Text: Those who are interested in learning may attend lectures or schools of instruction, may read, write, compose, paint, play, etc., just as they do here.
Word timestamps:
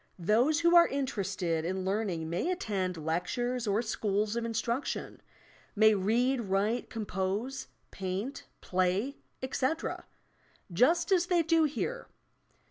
Those 0.17 0.61
who 0.61 0.75
are 0.75 0.87
interested 0.87 1.63
in 1.63 1.85
learning 1.85 2.27
may 2.27 2.49
attend 2.49 2.97
lectures 2.97 3.67
or 3.67 3.83
schools 3.83 4.35
of 4.35 4.43
instruction, 4.43 5.21
may 5.75 5.93
read, 5.93 6.41
write, 6.41 6.89
compose, 6.89 7.67
paint, 7.91 8.47
play, 8.61 9.17
etc., 9.43 10.07
just 10.73 11.11
as 11.11 11.27
they 11.27 11.43
do 11.43 11.65
here. 11.65 12.07